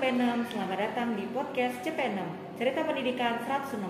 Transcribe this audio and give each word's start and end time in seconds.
CP6, 0.00 0.56
selamat 0.56 0.78
datang 0.80 1.12
di 1.12 1.28
podcast 1.28 1.76
CP6 1.84 2.24
Cerita 2.56 2.88
Pendidikan 2.88 3.36
106 3.44 3.84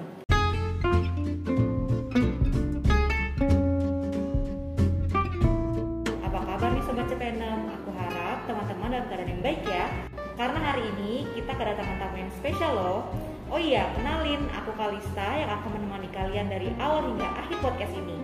Apa 6.27 6.39
kabar 6.51 6.69
nih 6.75 6.83
Sobat 6.83 7.07
CP6? 7.15 7.47
Aku 7.47 7.95
harap 7.95 8.43
teman-teman 8.43 8.91
dalam 8.91 9.07
keadaan 9.07 9.31
yang 9.31 9.39
baik 9.39 9.63
ya. 9.63 9.87
Karena 10.35 10.59
hari 10.59 10.83
ini 10.99 11.31
kita 11.39 11.55
kedatangan 11.55 12.03
tamu 12.03 12.17
yang 12.19 12.33
spesial 12.35 12.73
loh. 12.75 13.07
Oh 13.47 13.63
iya, 13.63 13.87
kenalin 13.95 14.51
aku 14.51 14.75
Kalista 14.75 15.31
yang 15.39 15.63
akan 15.63 15.79
menemani 15.79 16.11
kalian 16.11 16.51
dari 16.51 16.75
awal 16.83 17.07
hingga 17.07 17.39
akhir 17.39 17.63
podcast 17.63 17.95
ini. 17.95 18.19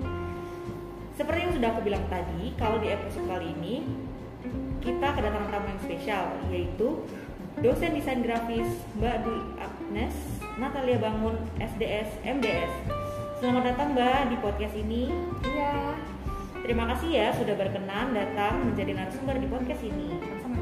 Seperti 1.15 1.39
yang 1.39 1.55
sudah 1.55 1.71
aku 1.71 1.87
bilang 1.87 2.03
tadi, 2.11 2.51
kalau 2.59 2.83
di 2.83 2.91
episode 2.91 3.31
kali 3.31 3.55
ini 3.55 3.87
kita 4.83 5.07
kedatangan 5.07 5.55
tamu 5.55 5.67
yang 5.71 5.83
spesial 5.87 6.27
yaitu 6.51 7.07
dosen 7.57 7.97
desain 7.97 8.21
grafis 8.21 8.69
Mbak 9.01 9.17
Dwi 9.25 9.41
Agnes 9.57 10.17
Natalia 10.61 11.01
Bangun 11.01 11.37
SDS 11.57 12.09
MDS. 12.21 12.73
Selamat 13.41 13.73
datang 13.73 13.97
Mbak 13.97 14.21
di 14.33 14.37
podcast 14.41 14.75
ini. 14.77 15.09
Iya, 15.45 15.97
Terima 16.65 16.85
kasih 16.91 17.09
ya 17.15 17.29
sudah 17.33 17.55
berkenan 17.55 18.13
datang 18.13 18.73
menjadi 18.73 18.93
narasumber 18.97 19.39
di 19.41 19.49
podcast 19.49 19.83
ini. 19.87 20.21
sama. 20.41 20.61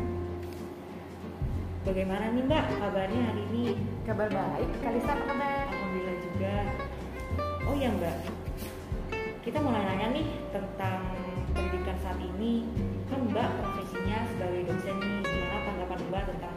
Bagaimana 1.82 2.30
nih 2.30 2.44
Mbak 2.46 2.64
kabarnya 2.78 3.20
hari 3.32 3.42
ini? 3.50 3.64
Kabar 4.06 4.28
baik, 4.30 4.68
Kalista 4.84 5.18
apa 5.18 5.24
kabar? 5.34 5.64
Alhamdulillah 5.70 6.18
juga. 6.22 6.56
Oh 7.64 7.74
ya 7.74 7.88
Mbak, 7.90 8.16
kita 9.42 9.58
mau 9.58 9.74
nanya 9.74 10.14
nih 10.14 10.28
tentang 10.54 11.00
pendidikan 11.54 11.96
saat 12.04 12.18
ini. 12.20 12.68
Kan 13.10 13.30
Mbak 13.30 13.48
profesinya 13.62 14.18
sebagai 14.30 14.62
dosen 14.68 14.96
nih, 15.00 15.18
gimana 15.24 15.58
tanggapan 15.64 16.00
Mbak 16.10 16.22
tentang 16.34 16.53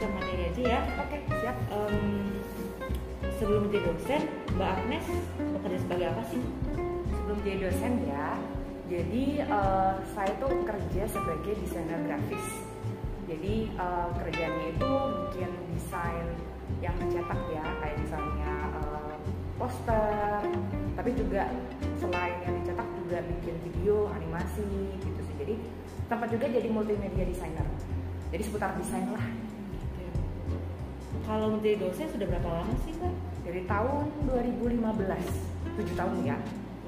ke 0.00 0.06
materi 0.08 0.42
aja 0.48 0.62
ya. 0.64 0.80
Oke, 1.04 1.18
siap. 1.44 1.56
Em, 1.68 1.96
sebelum 3.36 3.68
menjadi 3.68 3.84
dosen, 3.92 4.22
Mbak 4.56 4.68
Agnes 4.80 5.06
bekerja 5.36 5.78
sebagai 5.84 6.06
apa 6.08 6.22
sih? 6.32 6.42
Sebelum 7.12 7.38
jadi 7.44 7.58
dosen 7.68 7.92
ya, 8.08 8.28
jadi 8.88 9.24
eh, 9.44 9.94
saya 10.16 10.32
tuh 10.40 10.64
kerja 10.64 11.02
sebagai 11.04 11.52
desainer 11.60 12.00
grafis. 12.08 12.46
Jadi 13.28 13.68
eh, 13.76 14.08
kerjanya 14.24 14.64
itu 14.72 14.90
bikin 15.28 15.52
desain 15.76 16.26
yang 16.80 16.96
mencetak 16.96 17.40
ya, 17.52 17.64
kayak 17.84 17.96
misalnya 18.00 18.52
eh, 18.80 19.14
poster, 19.60 20.40
tapi 20.96 21.10
juga 21.12 21.44
selain 22.00 22.40
yang 22.48 22.56
dicetak 22.64 22.88
juga 23.04 23.20
bikin 23.36 23.56
video, 23.68 24.08
animasi 24.16 24.96
gitu 25.04 25.20
sih. 25.28 25.36
Jadi 25.36 25.54
tempat 26.08 26.32
juga 26.32 26.48
jadi 26.48 26.68
multimedia 26.72 27.28
designer. 27.28 27.68
Jadi 28.32 28.42
seputar 28.48 28.72
desain 28.80 29.04
lah. 29.12 29.49
Kalau 31.30 31.46
menjadi 31.54 31.86
dosen 31.86 32.10
sudah 32.10 32.26
berapa 32.26 32.48
lama 32.58 32.74
sih 32.82 32.90
Mbak? 32.98 33.14
Dari 33.46 33.62
tahun 33.70 34.04
2015, 34.34 34.82
7 35.78 35.94
tahun 35.94 36.14
ya. 36.26 36.34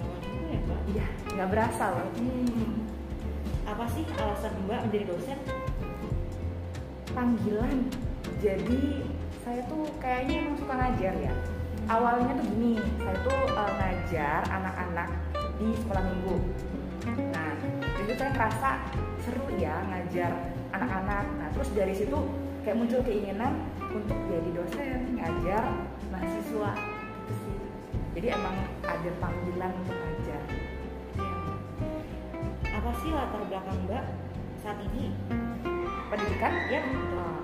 Lama 0.02 0.16
juga 0.18 0.46
ya 0.50 0.58
Mbak. 0.66 0.80
Iya, 0.90 1.06
nggak 1.38 1.48
berasa 1.54 1.84
loh. 1.94 2.10
Hmm. 2.18 2.70
Apa 3.70 3.86
sih 3.94 4.02
alasan 4.18 4.54
Mbak 4.66 4.80
menjadi 4.90 5.04
dosen? 5.14 5.38
Panggilan. 7.14 7.86
Jadi 8.42 9.06
saya 9.46 9.62
tuh 9.70 9.86
kayaknya 10.02 10.34
emang 10.42 10.58
suka 10.58 10.74
ngajar 10.74 11.14
ya. 11.22 11.32
Awalnya 11.86 12.34
tuh 12.42 12.46
gini, 12.50 12.82
saya 12.98 13.16
tuh 13.22 13.38
eh, 13.46 13.72
ngajar 13.78 14.40
anak-anak 14.50 15.08
di 15.62 15.68
sekolah 15.86 16.02
minggu. 16.02 16.36
Nah, 17.30 17.54
jadi 17.78 18.12
saya 18.18 18.30
ngerasa 18.34 18.70
seru 19.22 19.46
ya 19.54 19.86
ngajar 19.86 20.34
anak-anak. 20.74 21.30
Nah, 21.38 21.48
terus 21.54 21.70
dari 21.78 21.94
situ 21.94 22.18
kayak 22.66 22.78
muncul 22.78 23.06
keinginan 23.06 23.54
untuk 23.92 24.18
jadi 24.32 24.50
dosen, 24.56 24.98
ngajar 25.20 25.64
mahasiswa 26.08 26.72
gitu 27.28 27.32
sih. 27.44 27.58
Jadi 28.16 28.26
emang 28.32 28.56
ada 28.84 29.10
panggilan 29.20 29.72
untuk 29.84 29.96
ngajar. 29.96 30.42
Ya. 31.20 31.36
Apa 32.80 32.90
sih 33.04 33.10
latar 33.12 33.40
belakang 33.48 33.78
Mbak 33.88 34.04
saat 34.64 34.78
ini? 34.92 35.12
Pendidikan 36.12 36.52
Ya, 36.68 36.80
Uh, 37.12 37.40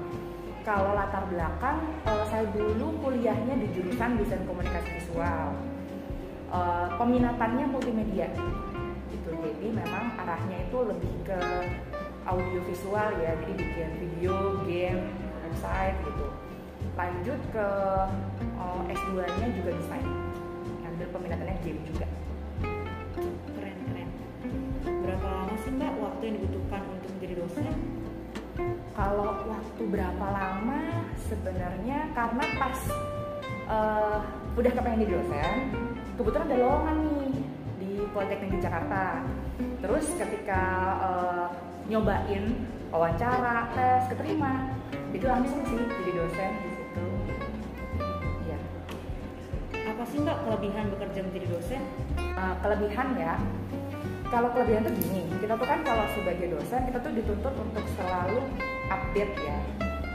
kalau 0.64 0.92
latar 0.92 1.24
belakang, 1.32 1.80
uh, 2.04 2.24
saya 2.28 2.44
dulu 2.52 2.92
kuliahnya 3.00 3.56
di 3.56 3.72
jurusan 3.72 4.20
desain 4.20 4.44
komunikasi 4.44 5.00
visual. 5.00 5.56
Uh, 6.52 6.88
peminatannya 6.96 7.68
multimedia, 7.68 8.28
gitu. 9.12 9.32
Jadi 9.36 9.68
memang 9.72 10.16
arahnya 10.20 10.68
itu 10.68 10.78
lebih 10.84 11.14
ke 11.24 11.40
audio 12.28 12.60
visual 12.68 13.08
ya, 13.20 13.32
jadi 13.40 13.52
bikin 13.56 13.90
video, 13.96 14.36
game, 14.68 15.00
website 15.58 15.98
gitu. 16.06 16.26
Lanjut 16.94 17.40
ke 17.50 17.68
uh, 18.62 18.82
S2-nya 18.86 19.46
juga 19.58 19.70
desain, 19.74 20.06
ngambil 20.86 21.06
peminatannya 21.10 21.58
game 21.66 21.82
juga. 21.90 22.06
keren 23.58 23.78
keren. 23.90 24.08
Berapa 25.02 25.26
lama 25.26 25.54
sih 25.66 25.74
Mbak 25.74 25.92
waktu 25.98 26.22
yang 26.30 26.34
dibutuhkan 26.38 26.82
untuk 26.94 27.10
menjadi 27.18 27.34
dosen? 27.42 27.74
Kalau 28.94 29.30
waktu 29.50 29.82
berapa 29.90 30.26
lama 30.30 30.80
sebenarnya 31.26 31.98
karena 32.14 32.44
pas 32.58 32.78
eh, 33.66 34.18
udah 34.58 34.70
kepengen 34.74 35.02
jadi 35.06 35.14
dosen, 35.18 35.54
kebetulan 36.18 36.46
ada 36.50 36.58
lowongan 36.58 36.96
nih 37.02 37.34
di 37.78 37.92
Politeknik 38.14 38.50
di 38.58 38.60
Jakarta. 38.62 39.22
Terus 39.82 40.06
ketika 40.18 40.62
eh, 41.02 41.46
nyobain 41.90 42.77
wawancara, 42.88 43.68
tes, 43.76 44.02
keterima, 44.12 44.72
itu 45.12 45.26
langsung 45.28 45.60
sih 45.68 45.80
jadi 45.80 46.12
dosen 46.16 46.50
di 46.60 46.70
situ. 46.76 47.04
Iya. 48.48 48.58
Apa 49.96 50.02
sih 50.08 50.18
Mbak 50.24 50.38
kelebihan 50.46 50.84
bekerja 50.92 51.20
menjadi 51.24 51.46
dosen? 51.52 51.82
Eh, 52.18 52.54
kelebihan 52.62 53.08
ya 53.18 53.34
kalau 54.28 54.52
kelebihan 54.52 54.84
tuh 54.84 54.92
gini 54.92 55.24
kita 55.40 55.56
tuh 55.56 55.64
kan 55.64 55.80
kalau 55.80 56.04
sebagai 56.12 56.52
dosen 56.52 56.84
kita 56.84 57.00
tuh 57.00 57.12
dituntut 57.16 57.54
untuk 57.56 57.84
selalu 57.96 58.44
update 58.92 59.34
ya 59.40 59.58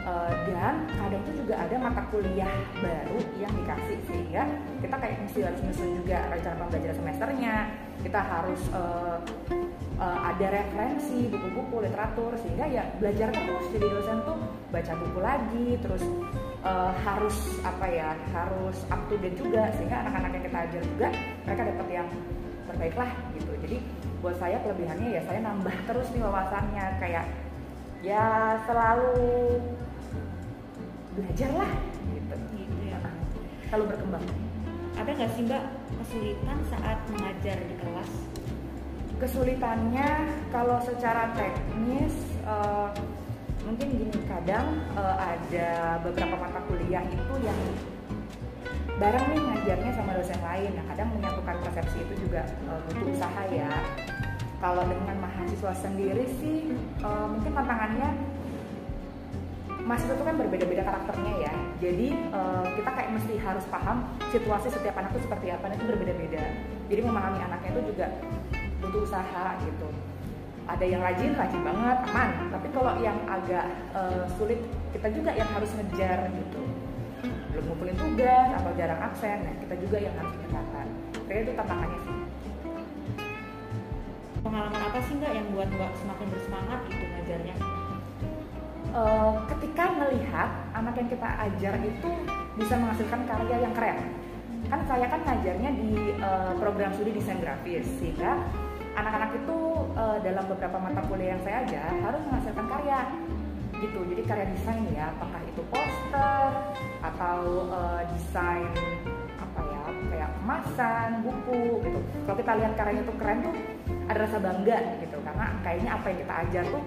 Eh, 0.03 0.33
dan 0.51 0.83
kadang 0.99 1.23
tuh 1.23 1.31
juga 1.39 1.55
ada 1.63 1.79
mata 1.79 2.03
kuliah 2.11 2.51
baru 2.83 3.23
yang 3.39 3.55
dikasih 3.55 4.03
sehingga 4.03 4.43
kita 4.83 4.99
kayak 4.99 5.15
mesti 5.23 5.47
harus 5.47 5.63
nyusun 5.63 5.95
juga 6.03 6.27
rencana 6.27 6.55
pembelajaran 6.59 6.97
semesternya 6.99 7.55
kita 8.03 8.19
harus 8.19 8.61
eh, 8.75 9.17
eh, 9.99 10.19
ada 10.33 10.47
referensi 10.49 11.29
buku-buku 11.29 11.85
literatur 11.85 12.31
sehingga 12.39 12.65
ya 12.69 12.83
belajar 12.97 13.29
terus 13.33 13.65
jadi 13.73 13.87
dosen 13.89 14.17
tuh 14.25 14.37
baca 14.73 14.93
buku 14.97 15.19
lagi 15.21 15.67
terus 15.81 16.03
eh, 16.63 16.91
harus 17.05 17.37
apa 17.61 17.85
ya 17.89 18.09
harus 18.33 18.77
up 18.89 19.01
to 19.09 19.15
date 19.19 19.37
juga 19.37 19.69
sehingga 19.77 20.05
anak-anak 20.07 20.31
yang 20.37 20.45
kita 20.49 20.59
ajar 20.69 20.81
juga 20.83 21.07
mereka 21.45 21.61
dapat 21.69 21.87
yang 21.91 22.07
terbaik 22.69 22.95
lah 22.97 23.11
gitu 23.37 23.51
jadi 23.61 23.77
buat 24.23 24.35
saya 24.39 24.57
kelebihannya 24.63 25.09
ya 25.19 25.21
saya 25.27 25.39
nambah 25.43 25.75
terus 25.89 26.07
nih 26.15 26.21
wawasannya 26.23 26.85
kayak 26.97 27.25
ya 28.03 28.57
selalu 28.67 29.59
belajar 31.13 31.51
lah 31.53 31.71
gitu 32.09 32.35
Gitu 32.57 32.77
ya. 32.89 32.99
kalau 33.69 33.85
berkembang 33.85 34.25
Ada 34.93 35.09
nggak 35.09 35.31
sih 35.33 35.43
Mbak 35.49 35.63
kesulitan 35.97 36.57
saat 36.69 36.99
mengajar 37.09 37.57
di 37.65 37.75
kelas? 37.81 38.11
Kesulitannya 39.23 40.27
kalau 40.51 40.83
secara 40.83 41.31
teknis 41.31 42.11
eh, 42.43 42.89
mungkin 43.63 43.87
gini 43.95 44.19
kadang 44.27 44.83
eh, 44.99 45.15
ada 45.15 45.69
beberapa 46.03 46.35
mata 46.35 46.59
kuliah 46.67 47.07
itu 47.07 47.33
yang 47.39 47.59
bareng 48.99 49.25
nih 49.31 49.39
ngajarnya 49.39 49.91
sama 49.95 50.11
dosen 50.19 50.39
lain. 50.43 50.71
Nah 50.75 50.85
kadang 50.91 51.07
menyatukan 51.15 51.55
persepsi 51.63 52.03
itu 52.03 52.27
juga 52.27 52.43
eh, 52.67 52.79
butuh 52.91 53.07
usaha 53.15 53.43
ya. 53.47 53.71
Kalau 54.59 54.83
dengan 54.87 55.15
mahasiswa 55.23 55.71
sendiri 55.71 56.27
sih 56.43 56.75
eh, 56.99 57.25
mungkin 57.31 57.51
tantangannya 57.55 58.19
mahasiswa 59.87 60.15
itu 60.19 60.23
kan 60.27 60.35
berbeda-beda 60.35 60.83
karakternya 60.83 61.33
ya. 61.47 61.53
Jadi 61.79 62.07
eh, 62.11 62.65
kita 62.75 62.89
kayak 62.91 63.09
mesti 63.15 63.39
harus 63.39 63.63
paham 63.71 64.03
situasi 64.35 64.67
setiap 64.67 64.99
anak 64.99 65.15
itu 65.15 65.23
seperti 65.31 65.47
apa 65.55 65.71
dan 65.71 65.79
itu 65.79 65.87
berbeda-beda. 65.95 66.43
Jadi 66.91 67.01
memahami 67.07 67.39
anaknya 67.39 67.71
itu 67.79 67.95
juga 67.95 68.07
butuh 68.93 69.09
usaha 69.09 69.57
gitu. 69.65 69.89
Ada 70.69 70.85
yang 70.85 71.01
rajin 71.01 71.33
rajin 71.33 71.61
banget 71.65 71.97
aman. 72.13 72.29
Tapi 72.53 72.67
kalau 72.69 72.93
yang 73.01 73.17
agak 73.25 73.65
eh, 73.97 74.23
sulit 74.37 74.61
kita 74.93 75.09
juga 75.09 75.33
yang 75.33 75.49
harus 75.49 75.73
ngejar 75.73 76.29
gitu. 76.29 76.61
Belum 77.49 77.63
ngumpulin 77.73 77.97
tugas 77.97 78.49
atau 78.53 78.69
jarang 78.77 79.01
absen 79.01 79.49
nah 79.49 79.53
kita 79.57 79.75
juga 79.81 79.97
yang 79.97 80.13
harus 80.21 80.29
pendekatan. 80.37 80.87
Kayaknya 81.25 81.41
itu 81.41 81.53
tantangannya 81.57 81.99
sih. 82.05 82.15
Pengalaman 84.45 84.81
apa 84.85 84.99
sih 85.01 85.13
Mbak 85.17 85.31
yang 85.33 85.47
buat 85.57 85.69
Mbak 85.73 85.91
semakin 85.97 86.27
bersemangat 86.29 86.79
gitu 86.93 87.05
ngajarnya? 87.09 87.55
Eh, 88.93 89.31
ketika 89.57 89.83
melihat 89.97 90.49
anak 90.77 90.93
yang 91.01 91.09
kita 91.09 91.29
ajar 91.49 91.73
itu 91.81 92.09
bisa 92.61 92.77
menghasilkan 92.77 93.25
karya 93.25 93.57
yang 93.65 93.73
keren. 93.73 93.97
Kan 94.69 94.79
saya 94.85 95.05
kan 95.11 95.21
ngajarnya 95.25 95.69
di 95.81 95.91
eh, 96.13 96.53
program 96.61 96.93
studi 96.93 97.11
desain 97.17 97.41
grafis 97.41 97.89
sehingga 97.99 98.37
anak-anak 98.93 99.31
itu 99.33 99.57
eh, 99.97 100.17
dalam 100.21 100.45
beberapa 100.49 100.77
mata 100.77 101.01
kuliah 101.09 101.35
yang 101.37 101.41
saya 101.41 101.55
ajar 101.65 101.91
harus 102.01 102.21
menghasilkan 102.29 102.65
karya. 102.69 103.01
Gitu. 103.73 103.99
Jadi 104.15 104.21
karya 104.23 104.45
desain 104.53 104.83
ya 104.95 105.11
apakah 105.11 105.41
itu 105.43 105.61
poster 105.67 106.47
atau 107.03 107.67
uh, 107.67 107.99
desain 108.15 108.71
apa 109.35 109.59
ya 109.59 109.81
kayak 110.07 110.29
kemasan 110.39 111.09
buku 111.19 111.83
gitu. 111.83 111.99
Kalau 112.23 112.37
kita 112.39 112.51
lihat 112.63 112.73
karyanya 112.79 113.03
tuh 113.03 113.15
keren 113.19 113.43
tuh 113.43 113.55
ada 114.07 114.17
rasa 114.23 114.37
bangga 114.39 114.77
gitu. 115.03 115.17
Karena 115.19 115.45
kayaknya 115.67 115.91
apa 115.99 116.05
yang 116.07 116.19
kita 116.23 116.33
ajar 116.47 116.63
tuh 116.71 116.83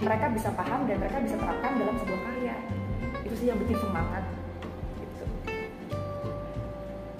mereka 0.00 0.26
bisa 0.32 0.48
paham 0.56 0.80
dan 0.88 0.96
mereka 0.96 1.18
bisa 1.20 1.36
terapkan 1.36 1.72
dalam 1.76 1.96
sebuah 2.00 2.20
karya. 2.24 2.56
Itu 3.20 3.34
sih 3.36 3.46
yang 3.52 3.58
bikin 3.60 3.76
semangat 3.84 4.24
gitu. 4.96 5.24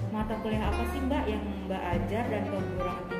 mata 0.09 0.33
kuliah 0.39 0.63
apa 0.65 0.83
sih 0.95 0.99
mbak 1.03 1.23
yang 1.27 1.43
mbak 1.67 1.81
ajar 1.93 2.23
dan 2.31 2.41
perguruan 2.47 3.14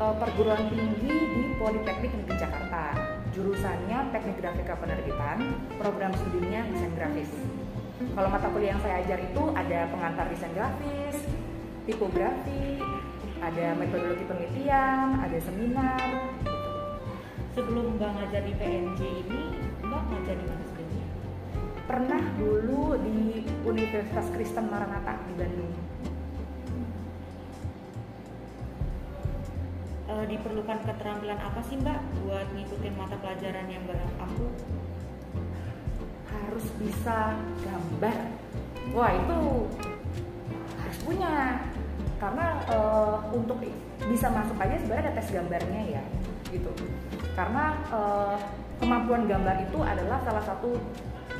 uh, 0.00 0.16
perguruan 0.16 0.64
tinggi 0.72 1.12
di 1.12 1.42
Politeknik 1.60 2.12
Negeri 2.16 2.36
Jakarta. 2.40 2.84
Jurusannya 3.30 4.10
Teknik 4.10 4.42
Grafika 4.42 4.74
Penerbitan 4.74 5.38
program 5.78 6.10
studinya 6.18 6.66
desain 6.66 6.90
grafis. 6.98 7.30
Kalau 8.16 8.28
mata 8.32 8.48
kuliah 8.50 8.74
yang 8.74 8.82
saya 8.82 9.04
ajar 9.04 9.18
itu 9.22 9.42
ada 9.54 9.80
pengantar 9.92 10.24
desain 10.32 10.50
grafis 10.56 11.16
tipografi 11.84 12.80
ada 13.40 13.76
metodologi 13.76 14.24
penelitian 14.24 15.20
ada 15.20 15.38
seminar. 15.38 16.08
Sebelum 17.54 17.98
mbak 18.00 18.10
ngajar 18.18 18.42
di 18.46 18.54
PNJ 18.56 19.00
ini 19.04 19.42
mbak 19.84 20.02
ngajar 20.10 20.34
di 20.38 20.44
mana 20.48 20.64
sebelumnya 20.64 21.06
pernah 21.86 22.22
dulu 22.38 22.94
di 23.02 23.42
Universitas 23.66 24.26
Kristen 24.34 24.70
Maranatha 24.70 25.18
di 25.28 25.34
Bandung 25.38 25.74
e, 30.20 30.36
diperlukan 30.36 30.78
keterampilan 30.84 31.40
apa 31.40 31.60
sih 31.64 31.80
mbak 31.80 32.00
buat 32.28 32.46
ngikutin 32.52 32.94
mata 33.00 33.16
pelajaran 33.20 33.66
yang 33.72 33.82
mbak 33.88 33.96
ampuh 34.20 34.52
harus 36.30 36.66
bisa 36.78 37.38
gambar. 37.62 38.18
Wah 38.90 39.10
itu 39.14 39.38
harus 40.78 40.98
punya. 41.06 41.62
Karena 42.20 42.60
uh, 42.68 43.16
untuk 43.32 43.64
bisa 44.04 44.28
masuk 44.28 44.60
aja 44.60 44.76
sebenarnya 44.76 45.08
ada 45.08 45.16
tes 45.16 45.32
gambarnya 45.32 45.82
ya 45.88 46.02
gitu. 46.52 46.68
Karena 47.32 47.80
uh, 47.88 48.36
kemampuan 48.76 49.24
gambar 49.24 49.56
itu 49.64 49.78
adalah 49.80 50.20
salah 50.20 50.44
satu 50.44 50.76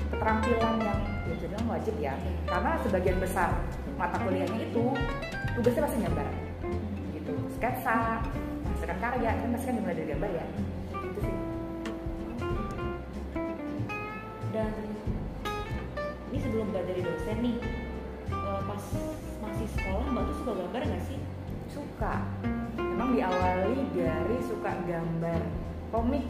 keterampilan 0.09 0.81
yang 0.81 1.01
ya 1.29 1.35
jadi 1.37 1.57
wajib 1.69 1.95
ya. 2.01 2.15
Karena 2.49 2.81
sebagian 2.81 3.21
besar 3.21 3.61
mata 4.01 4.17
kuliahnya 4.25 4.73
itu 4.73 4.97
tugasnya 5.59 5.85
pasti 5.85 5.99
gambar 6.01 6.29
gitu. 7.13 7.35
Sketsa 7.61 8.25
menghasilkan 8.91 9.23
karya 9.23 9.31
kan 9.39 9.49
pasti 9.55 9.67
kan 9.71 9.75
dimulai 9.79 9.95
dari 9.95 10.09
gambar 10.11 10.31
ya. 10.35 10.47
Gitu 10.91 11.21
sih. 11.23 11.37
Dan 14.51 14.73
ini 16.31 16.39
sebelum 16.43 16.67
mbak 16.75 16.83
jadi 16.91 17.01
dosen 17.07 17.37
nih 17.39 17.57
uh, 18.35 18.61
pas 18.67 18.85
masih 19.47 19.69
sekolah 19.79 20.07
mbak 20.11 20.23
tuh 20.27 20.37
suka 20.43 20.53
gambar 20.59 20.83
nggak 20.91 21.03
sih? 21.07 21.19
Suka. 21.71 22.15
Memang 22.75 23.11
diawali 23.15 23.79
dari 23.95 24.37
suka 24.43 24.71
gambar 24.91 25.41
komik. 25.95 26.27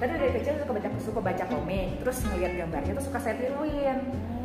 Tadi 0.00 0.12
dari 0.18 0.32
kecil 0.40 0.58
suka 0.64 0.72
baca 0.74 0.88
suka 0.98 1.20
baca 1.20 1.44
komik 1.46 1.88
terus 2.00 2.18
ngeliat 2.26 2.52
gambarnya 2.56 2.92
tuh 2.96 3.04
suka 3.04 3.18
saya 3.20 3.36
tiruin. 3.36 3.98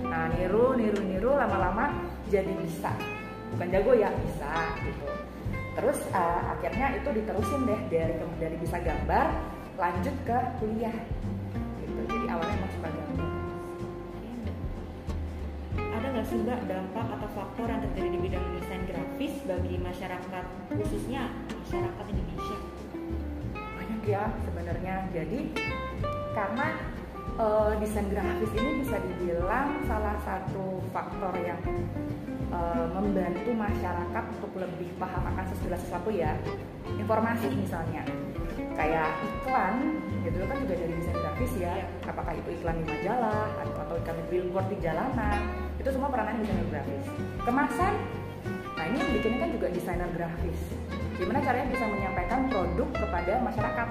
Nah 0.03 0.27
niru 0.35 0.75
niru 0.75 0.99
niru 0.99 1.31
lama-lama 1.31 1.95
jadi 2.27 2.51
bisa. 2.59 2.91
Bukan 3.55 3.71
jago 3.71 3.95
ya 3.95 4.11
bisa 4.11 4.51
gitu 4.83 5.07
terus 5.77 6.01
uh, 6.09 6.57
akhirnya 6.57 6.97
itu 6.97 7.09
diterusin 7.21 7.69
deh 7.69 7.81
dari 7.93 8.17
dari 8.41 8.57
bisa 8.57 8.81
gambar 8.81 9.29
lanjut 9.77 10.15
ke 10.25 10.37
kuliah. 10.57 10.97
Gitu. 11.85 12.01
Jadi 12.09 12.25
awalnya 12.33 12.55
emang 12.57 12.71
suka 12.73 12.89
gambar. 12.89 13.29
Ada 15.77 16.07
nggak 16.13 16.25
sih 16.25 16.37
mbak 16.41 16.61
dampak 16.65 17.05
atau 17.13 17.29
faktor 17.37 17.67
yang 17.69 17.81
terjadi 17.85 18.07
di 18.09 18.19
bidang 18.25 18.45
desain 18.57 18.83
grafis 18.89 19.33
bagi 19.45 19.75
masyarakat 19.77 20.45
khususnya 20.73 21.29
masyarakat 21.61 22.05
Indonesia? 22.09 22.59
Ya 24.07 24.23
sebenarnya. 24.39 25.03
Jadi 25.11 25.51
karena 26.31 26.79
uh, 27.35 27.71
desain 27.83 28.07
grafis 28.07 28.51
ini 28.55 28.83
bisa 28.83 28.95
dibilang 29.03 29.83
salah 29.85 30.15
satu 30.23 30.79
faktor 30.95 31.35
yang 31.43 31.59
uh, 32.51 32.87
membantu 32.95 33.51
masyarakat 33.51 34.23
untuk 34.39 34.51
lebih 34.55 34.89
paham 34.95 35.23
akan 35.35 35.45
segala 35.59 35.77
sesuatu 35.83 36.09
ya. 36.11 36.31
Informasi 36.95 37.51
misalnya. 37.51 38.07
Kayak 38.77 39.09
iklan 39.25 39.99
gitu 40.21 40.37
kan 40.45 40.57
juga 40.61 40.75
dari 40.77 40.93
desain 40.95 41.17
grafis 41.17 41.53
ya. 41.57 41.73
Iya. 41.81 41.85
apakah 42.07 42.33
itu 42.37 42.49
iklan 42.61 42.77
di 42.81 42.85
majalah 42.85 43.47
atau, 43.59 43.73
atau 43.83 43.95
iklan 43.99 44.15
di 44.15 44.25
billboard 44.31 44.67
di 44.71 44.77
jalanan. 44.79 45.39
Itu 45.81 45.89
semua 45.91 46.09
peranan 46.09 46.39
desain 46.41 46.67
grafis. 46.71 47.05
Kemasan 47.43 47.93
nah 48.77 48.85
ini 48.85 49.01
yang 49.01 49.09
bikinnya 49.09 49.39
kan 49.41 49.49
juga 49.49 49.67
desainer 49.73 50.09
grafis. 50.13 50.59
Gimana 51.17 51.41
caranya 51.41 51.67
bisa 51.73 51.85
menyampaikan 51.89 52.45
produk 52.45 52.89
kepada 52.93 53.33
masyarakat? 53.41 53.87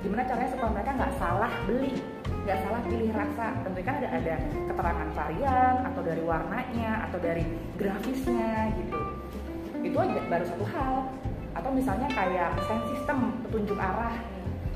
Gimana 0.00 0.22
caranya 0.24 0.50
supaya 0.52 0.70
mereka 0.72 0.90
nggak 0.96 1.12
salah 1.20 1.52
beli 1.68 1.92
nggak 2.44 2.58
salah 2.60 2.80
pilih 2.84 3.10
rasa. 3.10 3.46
Tentu 3.64 3.80
kan 3.80 3.94
ada 4.04 4.08
ada 4.12 4.34
keterangan 4.68 5.08
varian 5.16 5.74
atau 5.88 6.00
dari 6.04 6.22
warnanya 6.22 6.90
atau 7.08 7.18
dari 7.18 7.44
grafisnya 7.80 8.70
gitu. 8.76 8.98
Itu 9.80 9.96
aja 9.96 10.20
baru 10.28 10.44
satu 10.44 10.64
hal. 10.68 10.94
Atau 11.56 11.70
misalnya 11.72 12.08
kayak 12.12 12.60
sense 12.68 12.86
system 12.92 13.32
petunjuk 13.48 13.80
arah. 13.80 14.14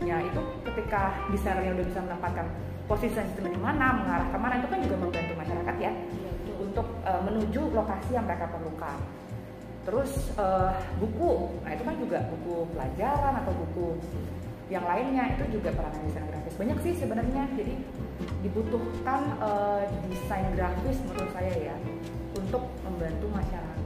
Ya 0.00 0.22
itu 0.22 0.40
ketika 0.64 1.12
desainernya 1.28 1.74
udah 1.74 1.86
bisa 1.90 2.00
menempatkan 2.06 2.46
posisi 2.88 3.18
sistem 3.18 3.52
di 3.52 3.60
mana 3.60 4.00
mengarah 4.00 4.28
ke 4.32 4.38
mana 4.40 4.54
itu 4.56 4.68
kan 4.70 4.78
juga 4.80 4.96
membantu 4.96 5.32
masyarakat 5.36 5.76
ya 5.82 5.92
untuk 6.56 6.86
uh, 7.04 7.20
menuju 7.26 7.62
lokasi 7.76 8.16
yang 8.16 8.24
mereka 8.24 8.48
perlukan. 8.48 8.96
Terus 9.84 10.32
uh, 10.40 10.72
buku. 10.96 11.52
Nah 11.66 11.70
itu 11.76 11.82
kan 11.84 11.94
juga 12.00 12.18
buku 12.32 12.54
pelajaran 12.72 13.34
atau 13.44 13.52
buku 13.52 13.86
yang 14.68 14.84
lainnya 14.84 15.32
itu 15.32 15.58
juga 15.58 15.72
peranan 15.72 16.00
desain 16.04 16.24
grafis. 16.28 16.54
Banyak 16.60 16.78
sih 16.84 16.92
sebenarnya 16.96 17.42
jadi 17.56 17.74
dibutuhkan 18.44 19.20
uh, 19.40 19.82
desain 20.12 20.48
grafis 20.52 21.00
menurut 21.08 21.30
saya 21.32 21.72
ya 21.72 21.76
untuk 22.36 22.68
membantu 22.84 23.26
masyarakat. 23.32 23.76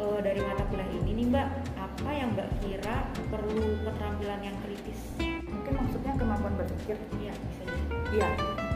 Uh, 0.00 0.18
dari 0.24 0.40
mata 0.40 0.64
kuliah 0.72 0.88
ini 0.96 1.12
nih 1.12 1.26
mbak 1.28 1.48
apa 1.76 2.10
yang 2.10 2.32
mbak 2.32 2.48
kira 2.64 3.04
perlu 3.30 3.78
keterampilan 3.86 4.40
yang 4.42 4.56
kritis? 4.66 5.00
Mungkin 5.46 5.72
maksudnya 5.76 6.12
kemampuan 6.18 6.54
berpikir. 6.58 6.96
Iya 7.20 7.32
bisa. 7.36 7.62
Iya. 8.10 8.28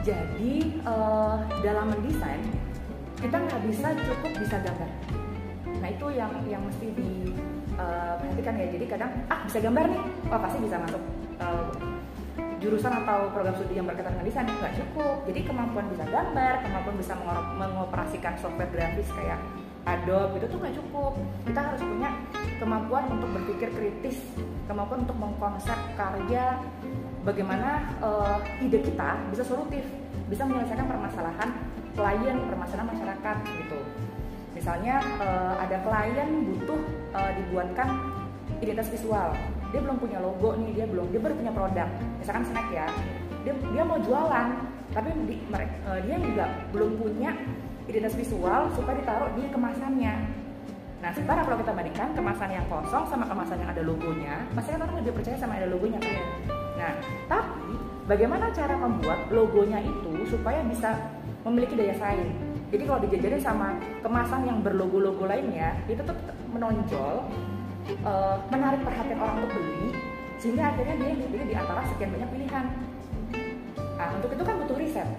Jadi 0.05 0.79
uh, 0.85 1.43
dalam 1.59 1.91
mendesain 1.91 2.45
kita 3.19 3.35
nggak 3.35 3.61
bisa 3.67 3.87
cukup 3.99 4.31
bisa 4.37 4.55
gambar. 4.63 4.91
Nah 5.81 5.89
itu 5.91 6.07
yang 6.13 6.31
yang 6.45 6.61
mesti 6.63 6.87
diperhatikan 6.93 7.54
uh, 7.77 8.15
ya. 8.19 8.67
Jadi 8.71 8.85
kadang 8.85 9.11
ah 9.27 9.39
bisa 9.45 9.57
gambar 9.61 9.85
nih. 9.91 10.01
Oh 10.31 10.39
pasti 10.39 10.57
bisa 10.63 10.75
masuk 10.81 11.01
uh, 11.41 11.69
jurusan 12.59 12.93
atau 13.03 13.29
program 13.29 13.53
studi 13.59 13.77
yang 13.77 13.87
berkaitan 13.87 14.15
dengan 14.17 14.27
desain. 14.27 14.47
Nggak 14.47 14.75
cukup. 14.79 15.17
Jadi 15.27 15.39
kemampuan 15.45 15.85
bisa 15.91 16.03
gambar 16.07 16.53
kemampuan 16.63 16.95
bisa 16.97 17.13
mengoperasikan 17.55 18.33
software 18.39 18.71
grafis 18.71 19.09
kayak 19.13 19.39
Adobe 19.85 20.41
itu 20.41 20.45
tuh 20.49 20.57
nggak 20.57 20.75
cukup. 20.81 21.13
Kita 21.45 21.59
harus 21.61 21.81
punya 21.83 22.09
kemampuan 22.57 23.03
untuk 23.11 23.29
berpikir 23.35 23.69
kritis 23.75 24.17
kemampuan 24.65 25.05
untuk 25.05 25.17
mengkonsep 25.17 25.77
karya 25.93 26.57
bagaimana 27.25 27.85
uh, 28.01 28.37
ide 28.61 28.81
kita 28.81 29.17
bisa 29.33 29.43
solutif 29.45 29.85
bisa 30.29 30.45
menyelesaikan 30.45 30.87
permasalahan 30.89 31.49
klien 31.93 32.37
permasalahan 32.49 32.89
masyarakat 32.89 33.37
gitu 33.45 33.79
misalnya 34.55 35.03
uh, 35.19 35.59
ada 35.59 35.77
klien 35.83 36.29
butuh 36.47 36.79
uh, 37.11 37.31
dibuatkan 37.35 37.87
identitas 38.63 38.89
visual. 38.89 39.35
Dia 39.75 39.83
belum 39.83 39.99
punya 39.99 40.23
logo 40.23 40.55
nih 40.55 40.71
dia 40.71 40.85
belum 40.87 41.11
dia 41.11 41.19
baru 41.19 41.35
punya 41.35 41.51
produk. 41.51 41.87
Misalkan 42.23 42.43
snack 42.47 42.67
ya. 42.71 42.87
Dia 43.43 43.53
dia 43.75 43.83
mau 43.83 43.99
jualan 44.01 44.47
tapi 44.95 45.11
di, 45.27 45.43
mereka, 45.51 45.75
uh, 45.91 45.99
dia 46.07 46.15
juga 46.17 46.45
belum 46.71 46.95
punya 46.95 47.35
identitas 47.85 48.15
visual 48.15 48.71
supaya 48.73 48.95
ditaruh 48.97 49.29
di 49.35 49.43
kemasannya. 49.51 50.13
Nah 51.03 51.09
sementara 51.13 51.45
kalau 51.45 51.59
kita 51.61 51.71
bandingkan 51.75 52.09
kemasan 52.17 52.49
yang 52.49 52.65
kosong 52.71 53.05
sama 53.05 53.27
kemasan 53.29 53.61
yang 53.61 53.69
ada 53.69 53.83
logonya 53.85 54.41
pasti 54.57 54.73
kan 54.73 54.81
orang 54.87 55.03
lebih 55.03 55.13
percaya 55.19 55.37
sama 55.37 55.59
ada 55.59 55.69
logonya 55.69 55.99
kan? 56.01 56.17
Nah 56.79 56.91
tapi 57.29 57.77
bagaimana 58.07 58.49
cara 58.55 58.73
membuat 58.79 59.19
logonya 59.29 59.83
itu 59.83 60.25
supaya 60.31 60.63
bisa 60.65 60.97
memiliki 61.45 61.77
daya 61.77 61.93
saing 62.01 62.54
jadi 62.73 62.83
kalau 62.87 62.99
dijajarin 63.05 63.41
sama 63.41 63.67
kemasan 64.01 64.41
yang 64.49 64.57
berlogo-logo 64.65 65.29
lainnya, 65.29 65.77
itu 65.85 66.01
tuh 66.01 66.15
menonjol, 66.49 67.29
uh, 68.01 68.37
menarik 68.49 68.81
perhatian 68.81 69.19
orang 69.21 69.35
untuk 69.43 69.51
beli, 69.53 69.93
sehingga 70.41 70.73
akhirnya 70.73 70.95
dia 70.97 71.09
dipilih 71.13 71.47
di 71.51 71.55
antara 71.55 71.81
sekian 71.93 72.09
banyak 72.13 72.29
pilihan. 72.33 72.65
Nah, 73.95 74.07
untuk 74.17 74.29
itu 74.33 74.43
kan 74.43 74.55
butuh 74.59 74.77
riset, 74.77 75.09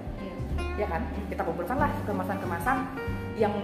ya 0.76 0.87
kan? 0.91 1.03
Kita 1.31 1.43
kumpulkanlah 1.47 1.91
kemasan-kemasan 2.05 2.76
yang 3.38 3.55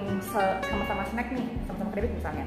sama-sama 0.68 1.02
snack 1.10 1.28
nih, 1.32 1.48
sama-sama 1.66 1.90
kredit 1.96 2.12
misalnya 2.16 2.44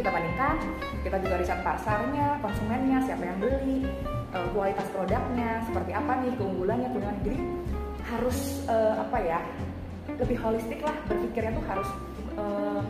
kita 0.00 0.08
bandingkan 0.08 0.56
kita 1.02 1.16
juga 1.18 1.34
riset 1.42 1.60
pasarnya 1.66 2.38
konsumennya 2.38 2.98
siapa 3.04 3.24
yang 3.26 3.38
beli 3.42 3.84
uh, 4.32 4.46
kualitas 4.54 4.86
produknya 4.94 5.60
seperti 5.66 5.90
apa 5.92 6.12
nih 6.22 6.32
keunggulannya 6.38 6.88
keunggulan 6.94 7.18
jadi 7.26 7.38
harus 8.06 8.38
uh, 8.70 9.02
apa 9.02 9.18
ya 9.20 9.40
lebih 10.20 10.36
holistik 10.36 10.80
lah 10.84 10.96
berpikirnya 11.08 11.56
tuh 11.56 11.64
harus 11.64 11.88
uh, 12.36 12.82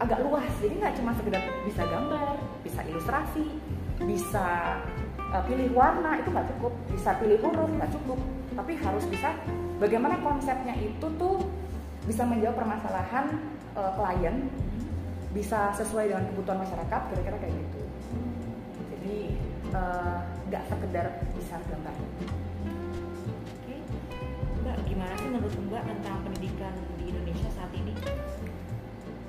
agak 0.00 0.20
luas. 0.24 0.48
Jadi 0.60 0.74
nggak 0.76 0.94
cuma 1.00 1.10
sekedar 1.16 1.42
bisa 1.64 1.82
gambar 1.88 2.36
bisa 2.60 2.80
ilustrasi 2.84 3.46
bisa 4.00 4.80
uh, 5.32 5.42
pilih 5.48 5.72
warna 5.72 6.20
itu 6.20 6.28
nggak 6.28 6.48
cukup. 6.56 6.72
Bisa 6.92 7.16
pilih 7.16 7.38
huruf 7.40 7.70
nggak 7.72 7.92
cukup. 7.96 8.18
Tapi 8.54 8.72
harus 8.76 9.04
bisa 9.08 9.32
bagaimana 9.80 10.20
konsepnya 10.20 10.76
itu 10.76 11.06
tuh 11.16 11.48
bisa 12.04 12.24
menjawab 12.28 12.60
permasalahan 12.60 13.40
uh, 13.76 13.92
klien 13.96 14.48
bisa 15.30 15.70
sesuai 15.78 16.10
dengan 16.10 16.26
kebutuhan 16.32 16.58
masyarakat 16.60 17.00
kira-kira 17.12 17.36
kayak 17.40 17.54
gitu. 17.56 17.80
Jadi 18.92 19.16
nggak 20.50 20.64
uh, 20.64 20.68
sekedar 20.68 21.06
bisa 21.32 21.56
gambar 21.70 21.94
mbak 24.70 24.86
gimana 24.86 25.14
sih 25.18 25.26
menurut 25.34 25.54
mbak 25.66 25.82
tentang 25.82 26.16
pendidikan 26.22 26.74
di 26.94 27.10
Indonesia 27.10 27.50
saat 27.58 27.74
ini? 27.74 27.90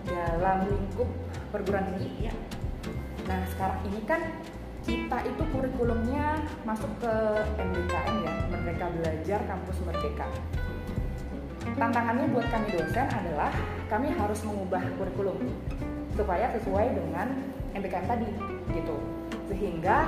Dalam 0.06 0.70
lingkup 0.70 1.10
perguruan 1.50 1.90
tinggi? 1.98 2.30
Ya 2.30 2.34
nah 3.26 3.42
sekarang 3.50 3.82
ini 3.90 4.02
kan 4.06 4.22
kita 4.86 5.18
itu 5.26 5.44
kurikulumnya 5.50 6.42
masuk 6.62 6.90
ke 7.02 7.14
MBKM 7.58 8.16
ya 8.22 8.34
Merdeka 8.54 8.86
Belajar 8.94 9.40
Kampus 9.50 9.78
Merdeka. 9.82 10.30
Tantangannya 11.74 12.30
buat 12.34 12.46
kami 12.50 12.78
dosen 12.78 13.08
adalah 13.10 13.50
kami 13.90 14.14
harus 14.14 14.46
mengubah 14.46 14.82
kurikulum 15.02 15.42
supaya 16.14 16.54
sesuai 16.54 16.98
dengan 16.98 17.34
MBKM 17.74 18.06
tadi 18.06 18.30
gitu. 18.78 18.96
Sehingga 19.50 20.06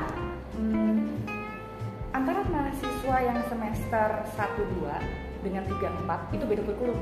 hmm, 0.58 1.26
antara 2.14 2.46
mahasiswa 2.46 3.18
yang 3.26 3.42
semester 3.50 4.10
1 4.38 4.78
2 4.86 5.42
dengan 5.42 5.66
3 5.66 6.06
4 6.06 6.36
itu 6.38 6.44
beda 6.46 6.62
kurikulum. 6.62 7.00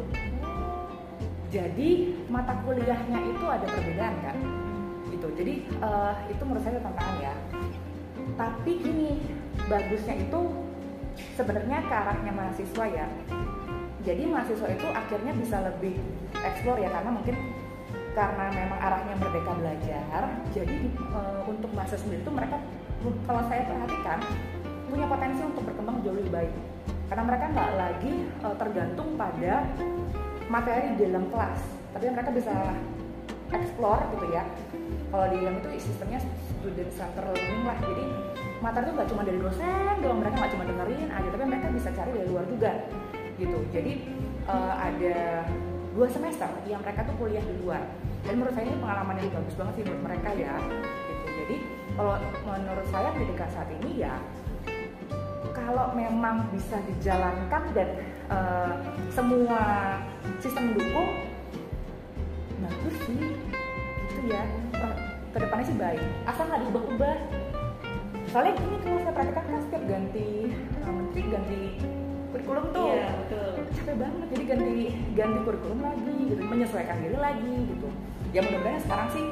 Jadi 1.51 1.89
mata 2.32 2.56
kuliahnya 2.63 3.20
itu 3.27 3.46
ada 3.46 3.68
perbedaan 3.68 4.15
kan? 4.24 4.38
Gitu. 5.12 5.27
Jadi 5.36 5.53
uh, 5.84 6.15
itu 6.32 6.41
menurut 6.48 6.63
saya 6.63 6.80
tantangan 6.80 7.18
ya. 7.20 7.34
Tapi 8.39 8.72
gini 8.80 9.20
bagusnya 9.68 10.15
itu 10.15 10.39
sebenarnya 11.36 11.84
ke 11.84 11.94
arahnya 11.94 12.32
mahasiswa 12.32 12.86
ya. 12.88 13.08
Jadi 14.01 14.24
mahasiswa 14.32 14.68
itu 14.72 14.88
akhirnya 14.96 15.36
bisa 15.36 15.60
lebih 15.60 16.00
eksplor 16.39 16.80
ya 16.80 16.89
karena 16.89 17.12
mungkin 17.12 17.36
karena 18.12 18.51
memang 18.51 18.80
arahnya 18.80 19.15
merdeka 19.24 19.56
belajar 19.56 20.24
jadi 20.51 20.84
uh, 21.15 21.48
untuk 21.48 21.72
mahasiswa 21.72 22.03
sendiri 22.03 22.20
itu 22.20 22.32
mereka 22.32 22.60
kalau 23.24 23.39
saya 23.48 23.63
perhatikan 23.63 24.20
punya 24.91 25.07
potensi 25.07 25.41
untuk 25.48 25.63
berkembang 25.63 26.03
jauh 26.03 26.19
lebih 26.19 26.33
baik. 26.36 26.53
Karena 27.07 27.24
mereka 27.24 27.45
nggak 27.55 27.71
lagi 27.79 28.13
uh, 28.43 28.55
tergantung 28.60 29.15
pada 29.15 29.63
materi 30.51 31.00
di 31.00 31.07
dalam 31.07 31.31
kelas. 31.31 31.60
Tapi 31.95 32.05
mereka 32.12 32.29
bisa 32.36 32.53
explore 33.55 34.03
gitu 34.19 34.27
ya. 34.36 34.43
Kalau 35.12 35.25
di 35.31 35.38
dalam 35.39 35.55
itu 35.63 35.69
sistemnya 35.79 36.19
student 36.60 36.91
center 36.91 37.24
learning 37.31 37.63
lah. 37.63 37.77
Jadi 37.79 38.03
materi 38.60 38.83
itu 38.88 38.93
nggak 38.93 39.10
cuma 39.10 39.21
dari 39.25 39.39
dosen 39.41 39.95
doang 40.05 40.19
mereka 40.21 40.36
nggak 40.38 40.53
cuma 40.53 40.65
dengerin 40.69 41.10
aja 41.10 41.27
tapi 41.33 41.43
mereka 41.50 41.67
bisa 41.74 41.89
cari 41.89 42.12
dari 42.13 42.27
luar 42.29 42.45
juga 42.45 42.71
gitu. 43.39 43.60
Jadi 43.74 43.93
uh, 44.45 44.74
ada 44.77 45.17
dua 45.91 46.07
semester 46.07 46.48
yang 46.69 46.79
mereka 46.83 47.03
tuh 47.07 47.15
kuliah 47.17 47.43
di 47.43 47.55
luar. 47.63 47.83
Dan 48.21 48.38
menurut 48.38 48.53
saya 48.53 48.69
ini 48.69 48.77
pengalaman 48.77 49.15
yang 49.17 49.33
bagus 49.33 49.55
banget 49.57 49.74
sih 49.81 49.83
menurut 49.88 50.03
mereka 50.05 50.29
ya 50.38 50.53
gitu. 51.10 51.25
Jadi 51.41 51.55
kalau 51.98 52.15
menurut 52.45 52.88
saya 52.88 53.07
pendidikan 53.12 53.50
saat 53.51 53.69
ini 53.81 53.91
ya 54.00 54.15
kalau 55.65 55.86
memang 55.94 56.50
bisa 56.51 56.77
dijalankan 56.89 57.63
dan 57.74 57.89
uh, 58.32 58.74
semua 59.13 59.62
sistem 60.41 60.74
mendukung 60.74 61.10
bagus 62.62 62.96
sih. 63.06 63.22
Gitu 64.10 64.22
ya 64.30 64.44
ke 65.32 65.38
depannya 65.39 65.65
sih 65.65 65.77
baik. 65.80 66.03
Asal 66.27 66.44
nggak 66.51 66.62
diubah-ubah. 66.68 67.18
Soalnya 68.32 68.53
ini 68.60 68.77
kalau 68.84 69.00
saya 69.03 69.13
perhatikan 69.15 69.44
kan 69.44 69.62
setiap 69.68 69.84
ganti 69.88 70.30
menteri 70.84 71.22
ganti 71.27 71.62
kurikulum 72.32 72.65
tuh. 72.72 72.88
Iya, 72.96 73.08
betul. 73.27 73.50
capek 73.72 73.96
banget. 74.00 74.27
Jadi 74.32 74.44
ganti 74.48 74.74
ganti 75.15 75.38
kurikulum 75.44 75.80
lagi 75.84 76.15
gitu 76.32 76.41
menyesuaikan 76.44 76.98
diri 77.00 77.18
lagi 77.20 77.56
gitu. 77.68 77.88
Ya 78.32 78.39
mudah-mudahan 78.44 78.82
sekarang 78.84 79.08
sih 79.12 79.25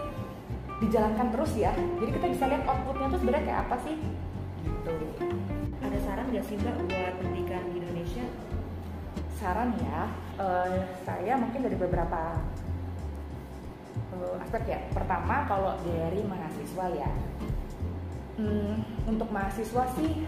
dijalankan 0.79 1.27
terus 1.35 1.51
ya. 1.55 1.71
Jadi 1.75 2.11
kita 2.15 2.27
bisa 2.31 2.43
lihat 2.47 2.63
outputnya 2.67 3.07
tuh 3.11 3.19
sebenarnya 3.19 3.45
kayak 3.51 3.61
apa 3.67 3.75
sih 3.83 3.95
nggak 6.39 6.55
sih 6.55 6.63
mbak 6.63 6.75
buat 6.87 7.13
pendidikan 7.19 7.63
di 7.67 7.83
Indonesia? 7.83 8.23
Saran 9.43 9.75
ya. 9.75 10.07
Uh, 10.39 10.87
saya 11.03 11.35
mungkin 11.35 11.67
dari 11.67 11.75
beberapa 11.75 12.39
uh, 14.15 14.39
aspek 14.39 14.63
ya. 14.71 14.79
Pertama 14.95 15.43
kalau 15.51 15.75
dari 15.83 16.23
mahasiswa 16.23 16.95
ya. 16.95 17.11
Hmm, 18.39 18.87
untuk 19.03 19.27
mahasiswa 19.35 19.83
sih 19.99 20.23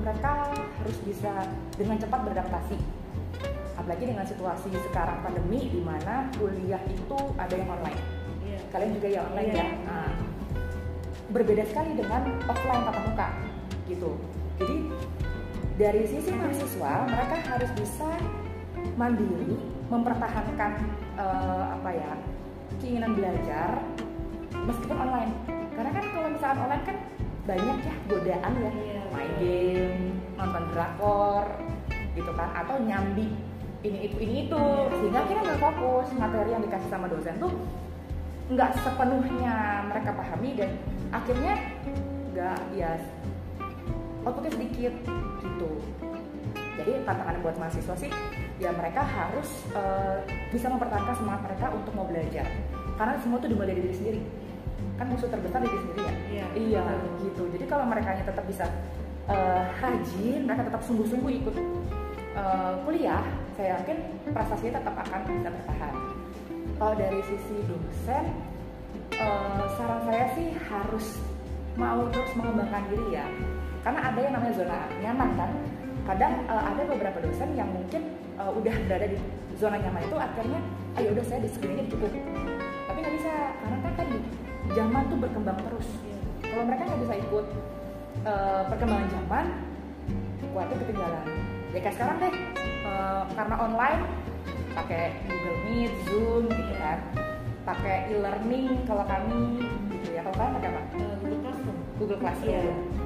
mereka 0.00 0.48
harus 0.48 0.98
bisa 1.04 1.44
dengan 1.76 2.00
cepat 2.00 2.24
beradaptasi. 2.24 2.80
Apalagi 3.76 4.16
dengan 4.16 4.24
situasi 4.24 4.80
sekarang 4.88 5.20
pandemi 5.20 5.68
di 5.68 5.84
mana 5.84 6.24
kuliah 6.40 6.80
itu 6.88 7.18
ada 7.36 7.52
yang 7.52 7.68
online. 7.68 8.00
Yeah. 8.48 8.64
kalian 8.72 8.96
juga 8.96 9.08
yang 9.12 9.24
online 9.28 9.52
yeah. 9.52 9.60
ya? 9.60 9.68
Nah, 9.84 10.10
berbeda 11.36 11.68
sekali 11.68 12.00
dengan 12.00 12.32
offline 12.48 12.80
tatap 12.88 13.04
muka 13.04 13.49
gitu. 13.90 14.10
Jadi 14.62 14.76
dari 15.80 16.02
sisi 16.06 16.30
mahasiswa 16.36 16.92
mereka 17.08 17.36
harus 17.48 17.70
bisa 17.74 18.10
mandiri 18.94 19.56
mempertahankan 19.90 20.72
uh, 21.18 21.74
apa 21.80 21.90
ya 21.90 22.12
keinginan 22.78 23.18
belajar 23.18 23.82
meskipun 24.54 24.96
online. 24.96 25.32
Karena 25.74 25.90
kan 25.90 26.04
kalau 26.12 26.28
misalkan 26.30 26.60
online 26.68 26.84
kan 26.86 26.96
banyak 27.48 27.78
ya 27.82 27.94
godaan 28.06 28.52
ya. 28.60 28.70
Yeah. 28.70 28.98
main 29.10 29.32
game 29.42 30.14
nonton 30.38 30.70
drakor 30.70 31.44
gitu 32.14 32.30
kan. 32.38 32.54
Atau 32.54 32.78
nyambi 32.86 33.34
ini 33.82 33.98
itu 34.06 34.16
ini 34.22 34.34
itu. 34.46 34.64
Sehingga 35.02 35.26
kita 35.26 35.40
nggak 35.42 35.60
fokus. 35.60 36.06
Materi 36.14 36.54
yang 36.54 36.62
dikasih 36.62 36.88
sama 36.92 37.10
dosen 37.10 37.34
tuh 37.42 37.50
nggak 38.50 38.70
sepenuhnya 38.82 39.86
mereka 39.86 40.10
pahami 40.10 40.58
dan 40.58 40.70
akhirnya 41.14 41.54
nggak 42.34 42.58
ya 42.74 42.98
outputnya 44.24 44.52
sedikit 44.52 44.94
gitu. 45.40 45.70
Jadi 46.80 47.04
tantangan 47.04 47.36
buat 47.44 47.56
mahasiswa 47.60 47.94
sih 47.96 48.10
ya 48.60 48.72
mereka 48.72 49.04
harus 49.04 49.68
uh, 49.72 50.20
bisa 50.52 50.68
mempertahankan 50.68 51.16
semangat 51.16 51.40
mereka 51.52 51.66
untuk 51.72 51.92
mau 51.96 52.06
belajar. 52.08 52.46
Karena 52.96 53.16
semua 53.20 53.40
itu 53.40 53.48
dimulai 53.52 53.72
dari 53.72 53.82
diri 53.84 53.96
sendiri. 53.96 54.20
Kan 55.00 55.08
musuh 55.08 55.28
terbesar 55.28 55.60
diri 55.64 55.78
sendiri 55.80 56.00
ya? 56.04 56.14
Iya, 56.28 56.46
iya 56.56 56.84
gitu. 57.24 57.48
Jadi 57.52 57.64
kalau 57.68 57.84
mereka 57.88 58.16
tetap 58.20 58.44
bisa 58.44 58.68
uh, 59.28 59.64
rajin 59.80 60.40
mereka 60.44 60.62
tetap 60.68 60.82
sungguh-sungguh 60.84 61.32
ikut 61.44 61.56
uh, 62.36 62.72
kuliah 62.84 63.24
saya 63.56 63.76
yakin 63.80 63.98
prestasinya 64.32 64.80
tetap 64.80 64.94
akan 65.04 65.20
bisa 65.28 65.48
bertahan. 65.52 65.94
Kalau 66.80 66.94
dari 66.96 67.20
sisi 67.28 67.56
dosen 67.68 68.24
uh, 69.20 69.64
saran 69.76 70.00
saya 70.08 70.26
sih 70.32 70.48
harus 70.68 71.06
mau 71.76 72.08
terus 72.08 72.32
mengembangkan 72.36 72.82
diri 72.92 73.20
ya 73.20 73.26
karena 73.80 74.00
ada 74.12 74.18
yang 74.20 74.34
namanya 74.36 74.54
zona 74.56 74.78
nyaman 75.00 75.30
kan? 75.36 75.50
Kadang 76.04 76.32
uh, 76.48 76.62
ada 76.64 76.82
beberapa 76.84 77.18
dosen 77.24 77.48
yang 77.56 77.68
mungkin 77.72 78.02
uh, 78.36 78.52
udah 78.52 78.74
berada 78.88 79.06
di 79.08 79.18
zona 79.56 79.76
nyaman 79.80 80.04
itu 80.04 80.16
akhirnya 80.16 80.60
ayo 81.00 81.08
udah 81.16 81.24
saya 81.24 81.40
di 81.44 81.50
screening 81.52 81.88
cukup. 81.88 82.12
Tapi 82.88 82.98
nggak 83.00 83.14
bisa 83.20 83.32
karena 83.64 83.76
kan 83.80 83.92
tadi 83.96 84.16
zaman 84.76 85.02
tuh 85.08 85.18
berkembang 85.20 85.58
terus. 85.64 85.88
Kalau 86.44 86.64
mereka 86.66 86.82
nggak 86.88 87.00
bisa 87.04 87.14
ikut 87.20 87.46
uh, 88.26 88.62
perkembangan 88.68 89.08
zaman 89.08 89.44
kuatnya 90.50 90.76
ketinggalan. 90.82 91.26
Ya 91.70 91.78
kayak 91.78 91.94
sekarang 91.94 92.16
deh 92.18 92.34
uh, 92.84 93.22
karena 93.32 93.54
online 93.56 94.00
pakai 94.74 95.02
Google 95.24 95.58
Meet, 95.68 95.92
Zoom 96.10 96.44
gitu 96.52 96.74
kan. 96.76 96.98
Pakai 97.60 98.10
e-learning 98.12 98.82
kalau 98.88 99.04
kami 99.06 99.62
gitu 99.94 100.08
ya. 100.16 100.20
Kalau 100.26 100.36
kalian 100.36 100.52
pakai 100.58 100.68
apa? 100.68 100.82
Google 101.22 101.40
Classroom. 101.44 101.76
Google 101.96 102.18
Classroom. 102.18 102.56
Yeah 102.56 102.99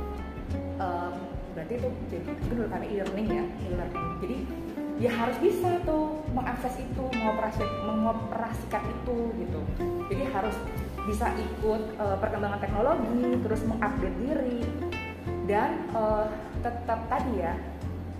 um, 0.81 1.14
berarti 1.54 1.75
itu 1.78 1.88
dulu 2.50 2.62
karena 2.66 2.87
e-learning 2.90 3.28
ya 3.31 3.45
e-learning. 3.71 4.07
Jadi 4.23 4.38
ya 5.02 5.11
harus 5.11 5.37
bisa 5.43 5.83
tuh 5.83 6.23
mengakses 6.31 6.75
itu 6.78 7.04
mengoperasi 7.14 7.62
mengoperasikan 7.87 8.83
itu 8.87 9.16
gitu. 9.43 9.61
Jadi 10.11 10.23
harus 10.31 10.57
bisa 11.04 11.26
ikut 11.37 11.83
uh, 12.00 12.16
perkembangan 12.19 12.61
teknologi 12.62 13.23
terus 13.43 13.61
mengupdate 13.66 14.19
diri. 14.23 14.61
Dan 15.45 15.93
uh, 15.93 16.25
tetap 16.64 17.04
tadi 17.12 17.45
ya 17.45 17.52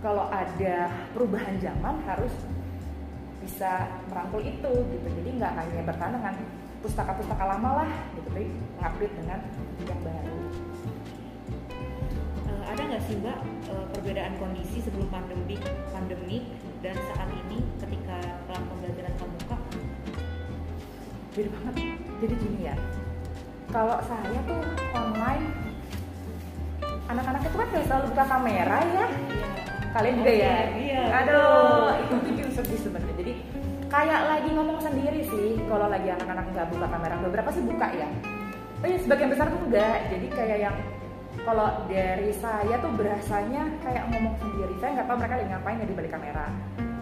kalau 0.05 0.29
ada 0.29 0.93
perubahan 1.17 1.57
zaman 1.57 2.05
harus 2.05 2.35
bisa 3.41 3.89
merangkul 4.13 4.45
itu 4.45 4.73
gitu. 4.93 5.09
Jadi 5.09 5.31
nggak 5.41 5.53
hanya 5.57 5.81
bertahan 5.89 6.15
dengan 6.21 6.35
pustaka-pustaka 6.85 7.45
lama 7.49 7.81
lah 7.81 7.91
gitu 8.13 8.29
tapi 8.29 8.45
ngupdate 8.77 9.15
dengan 9.17 9.41
yang 9.89 10.01
baru 10.05 10.34
nggak 12.95 13.11
sih 13.11 13.19
mbak 13.19 13.39
eh, 13.75 13.87
perbedaan 13.91 14.39
kondisi 14.39 14.79
sebelum 14.79 15.11
pandemi 15.11 15.59
pandemi 15.91 16.47
dan 16.79 16.95
saat 17.11 17.27
ini 17.27 17.59
ketika 17.83 18.23
pelan 18.47 18.63
pembelajaran 18.71 19.11
tatap 19.19 19.31
muka 19.35 19.57
beda 21.35 21.49
banget. 21.59 21.75
Jadi 22.23 22.35
gini 22.39 22.59
ya 22.71 22.79
kalau 23.75 23.99
saya 24.07 24.39
tuh 24.47 24.63
online 24.95 25.45
anak-anak 27.11 27.43
itu 27.43 27.57
kan 27.59 27.69
kayak 27.75 27.87
selalu 27.91 28.05
buka 28.15 28.25
kamera 28.31 28.79
ya. 28.79 28.87
Iya. 28.87 29.49
kalian 29.91 30.15
juga 30.23 30.33
ya? 30.39 30.57
Iya, 30.79 31.03
aduh 31.19 31.87
itu 31.99 32.15
bikin 32.31 32.49
sedih 32.55 32.79
sebenarnya. 32.79 33.15
Jadi 33.19 33.33
kayak 33.91 34.21
lagi 34.23 34.51
ngomong 34.55 34.79
sendiri 34.79 35.27
sih 35.35 35.59
kalau 35.67 35.91
lagi 35.91 36.15
anak-anak 36.15 36.47
nggak 36.47 36.71
buka 36.71 36.87
kamera. 36.87 37.15
Beberapa 37.27 37.51
sih 37.51 37.63
buka 37.67 37.91
ya. 37.91 38.07
Tapi 38.79 39.03
sebagian 39.03 39.35
besar 39.35 39.51
tuh 39.51 39.59
enggak 39.67 39.99
jadi 40.15 40.27
kayak 40.31 40.59
yang 40.71 40.79
kalau 41.43 41.69
dari 41.91 42.31
saya 42.39 42.79
tuh 42.79 42.93
berasanya 42.95 43.67
kayak 43.83 44.07
ngomong 44.15 44.39
sendiri. 44.39 44.75
Saya 44.79 44.91
nggak 45.01 45.07
tahu 45.11 45.17
mereka 45.19 45.35
lagi 45.35 45.49
ngapain 45.51 45.83
ya 45.83 45.87
di 45.91 45.97
balik 45.99 46.13
kamera. 46.15 46.47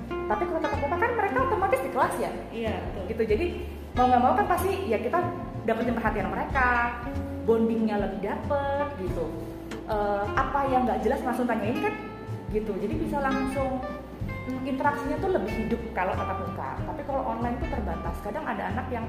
Tapi 0.09 0.43
kalau 0.49 0.61
tatap 0.65 0.79
muka 0.81 0.97
kan 0.97 1.11
mereka 1.13 1.39
otomatis 1.45 1.81
di 1.85 1.91
kelas 1.93 2.15
ya? 2.17 2.31
Iya 2.49 2.75
betul. 2.81 3.03
Gitu. 3.13 3.23
Jadi 3.37 3.47
mau 3.93 4.05
nggak 4.09 4.23
mau 4.25 4.33
kan 4.33 4.47
pasti 4.49 4.73
ya 4.89 4.99
kita 4.99 5.19
dapetin 5.69 5.95
perhatian 5.95 6.29
mereka. 6.33 6.69
Bondingnya 7.45 7.97
lebih 8.01 8.21
dapet 8.25 8.87
gitu. 9.03 9.25
Eh, 9.91 10.25
apa 10.33 10.61
yang 10.73 10.89
nggak 10.89 11.05
jelas 11.05 11.21
langsung 11.21 11.45
tanyain 11.45 11.77
kan? 11.85 11.95
Gitu. 12.49 12.73
Jadi 12.73 12.95
bisa 12.97 13.21
langsung 13.21 13.85
mm, 14.49 14.63
interaksinya 14.65 15.17
tuh 15.21 15.31
lebih 15.37 15.53
hidup 15.53 15.81
kalau 15.93 16.17
tatap 16.17 16.39
muka. 16.41 16.71
Tapi 16.81 17.01
kalau 17.05 17.23
online 17.29 17.57
tuh 17.61 17.69
terbatas. 17.69 18.17
Kadang 18.25 18.45
ada 18.49 18.63
anak 18.73 18.87
yang 18.89 19.05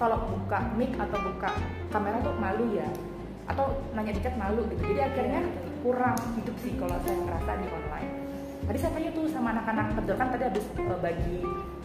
kalau 0.00 0.18
buka 0.26 0.58
mic 0.74 0.92
atau 0.96 1.18
buka 1.20 1.50
kamera 1.92 2.18
tuh 2.24 2.34
malu 2.40 2.74
ya 2.74 2.88
atau 3.50 3.74
nanya 3.94 4.12
di 4.14 4.20
chat 4.22 4.34
malu 4.38 4.62
gitu. 4.70 4.82
Jadi 4.94 5.00
akhirnya 5.02 5.40
kurang 5.82 6.18
hidup 6.38 6.56
sih 6.62 6.72
kalau 6.78 6.94
saya 7.02 7.16
ngerasa 7.18 7.50
di 7.58 7.66
online. 7.66 8.10
Tadi 8.62 8.78
saya 8.78 8.92
tanya 8.94 9.10
tuh 9.10 9.26
sama 9.26 9.48
anak-anak 9.58 9.86
kerja 9.98 10.14
kan 10.14 10.28
tadi 10.30 10.44
habis 10.46 10.64
eh, 10.78 10.98
bagi 11.02 11.36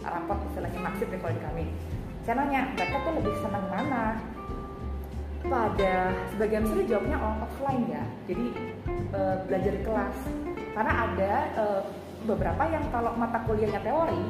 rapot 0.06 0.38
istilahnya 0.46 0.80
maksud 0.80 1.06
deh 1.10 1.18
kalau 1.18 1.34
di 1.34 1.42
kami. 1.42 1.64
Saya 2.22 2.34
nanya 2.44 2.60
mereka 2.76 2.96
tuh 3.02 3.12
lebih 3.18 3.34
senang 3.42 3.66
mana? 3.66 4.04
Pada 5.38 5.94
sebagian 6.34 6.66
besar 6.66 6.82
jawabnya 6.86 7.18
offline 7.18 7.84
ya. 7.90 8.04
Jadi 8.30 8.46
eh, 9.10 9.36
belajar 9.50 9.72
di 9.74 9.82
kelas. 9.82 10.16
Karena 10.78 10.92
ada 11.10 11.32
eh, 11.58 11.80
beberapa 12.22 12.62
yang 12.70 12.84
kalau 12.94 13.10
mata 13.18 13.42
kuliahnya 13.46 13.82
teori 13.82 14.22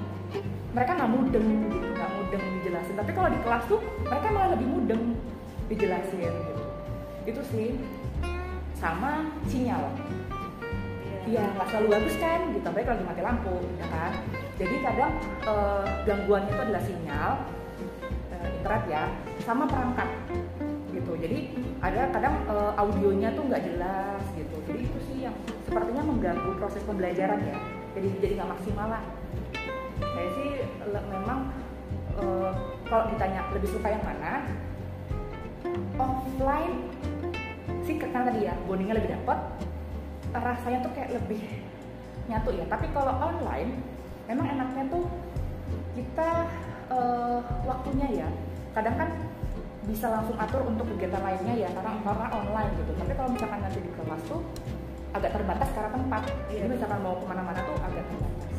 mereka 0.69 1.01
nggak 1.01 1.13
mudeng 1.13 1.49
gitu 1.73 1.89
nggak 1.93 2.11
mudeng 2.17 2.43
dijelasin. 2.61 2.97
Tapi 2.97 3.11
kalau 3.13 3.29
di 3.29 3.41
kelas 3.45 3.65
tuh 3.69 3.81
mereka 4.09 4.27
malah 4.33 4.51
lebih 4.57 4.69
mudeng 4.73 5.03
dijelasin 5.69 6.25
gitu 6.25 6.59
itu 7.29 7.43
sih 7.53 7.69
sama 8.73 9.29
sinyal 9.51 9.93
Iya, 11.29 11.45
nggak 11.45 11.69
selalu 11.69 11.89
bagus 11.93 12.17
kan, 12.17 12.41
gitu. 12.57 12.65
Apalagi 12.65 12.89
kalau 12.89 12.97
lagi 12.97 13.05
mati 13.05 13.21
lampu, 13.21 13.57
ya 13.77 13.87
kan. 13.93 14.13
Jadi 14.57 14.75
kadang 14.81 15.13
eh, 15.45 15.85
gangguannya 16.09 16.49
itu 16.57 16.63
adalah 16.65 16.83
sinyal 16.89 17.31
eh, 18.33 18.49
internet 18.57 18.85
ya, 18.89 19.03
sama 19.45 19.69
perangkat, 19.69 20.09
gitu. 20.89 21.13
Jadi 21.21 21.39
ada 21.85 22.09
kadang 22.17 22.33
eh, 22.49 22.73
audionya 22.81 23.29
tuh 23.37 23.45
nggak 23.45 23.61
jelas, 23.61 24.25
gitu. 24.41 24.57
Jadi 24.73 24.81
itu 24.89 24.99
sih 25.05 25.19
yang 25.29 25.37
sepertinya 25.69 26.01
mengganggu 26.09 26.51
proses 26.57 26.81
pembelajaran 26.89 27.45
ya. 27.45 27.61
Jadi 27.93 28.09
jadi 28.25 28.33
nggak 28.41 28.51
maksimal 28.57 28.89
lah. 28.89 29.05
Saya 30.01 30.29
sih 30.33 30.49
le- 30.65 31.09
memang 31.13 31.53
eh, 32.17 32.51
kalau 32.89 33.05
ditanya 33.13 33.45
lebih 33.53 33.69
suka 33.69 33.93
yang 33.93 34.01
mana, 34.01 34.49
offline 36.01 36.89
sih 37.89 37.97
karena 37.97 38.29
tadi 38.29 38.45
ya 38.45 38.53
bondingnya 38.69 39.01
lebih 39.01 39.17
dapet 39.17 39.39
rasanya 40.37 40.85
tuh 40.85 40.93
kayak 40.93 41.17
lebih 41.17 41.41
nyatu 42.29 42.53
ya. 42.53 42.69
Tapi 42.69 42.87
kalau 42.93 43.17
online 43.17 43.81
memang 44.29 44.45
enaknya 44.45 44.85
tuh 44.93 45.09
kita 45.97 46.45
eh, 46.93 47.41
waktunya 47.65 48.09
ya 48.13 48.29
kadang 48.77 49.01
kan 49.01 49.09
bisa 49.89 50.13
langsung 50.13 50.37
atur 50.37 50.69
untuk 50.69 50.85
kegiatan 50.93 51.25
lainnya 51.25 51.65
ya 51.65 51.69
karena 51.73 51.97
karena 52.05 52.29
online 52.29 52.73
gitu. 52.77 52.93
Tapi 52.93 53.13
kalau 53.17 53.33
misalkan 53.33 53.61
nanti 53.65 53.81
di 53.81 53.91
kelas 53.97 54.23
tuh 54.29 54.45
agak 55.17 55.33
terbatas 55.33 55.69
karena 55.73 55.91
tempat. 55.97 56.23
Jadi 56.53 56.69
misalkan 56.69 57.01
mau 57.01 57.17
ke 57.17 57.25
mana-mana 57.25 57.61
tuh 57.65 57.77
agak 57.81 58.05
terbatas. 58.05 58.53